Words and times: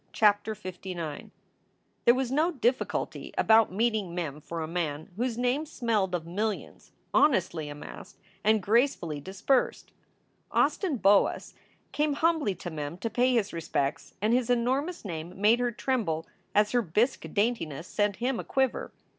CHAPTER 0.13 0.57
LIX 0.63 0.65
r 0.65 1.19
~pHERE 2.07 2.15
was 2.15 2.31
no 2.31 2.49
difficulty 2.49 3.35
about 3.37 3.71
meeting 3.71 4.15
Mem 4.15 4.41
for 4.41 4.61
a 4.63 4.67
man 4.67 5.11
1 5.13 5.13
whose 5.17 5.37
name 5.37 5.63
smelled 5.67 6.15
of 6.15 6.25
millions 6.25 6.91
honestly 7.13 7.69
amassed 7.69 8.17
and 8.43 8.63
gracefully 8.63 9.21
dispersed. 9.21 9.91
Austin 10.51 10.97
Boas 10.97 11.53
came 11.91 12.13
humbly 12.13 12.55
to 12.55 12.71
Mem 12.71 12.97
to 12.97 13.11
pay 13.11 13.31
his 13.35 13.53
respects, 13.53 14.15
and 14.23 14.33
his 14.33 14.49
enormous 14.49 15.05
name 15.05 15.39
made 15.39 15.59
her 15.59 15.71
tremble 15.71 16.25
as 16.55 16.71
her 16.71 16.81
bisque 16.81 17.31
daintiness 17.31 17.85
set 17.85 18.15
him 18.15 18.39
aquiver. 18.39 18.91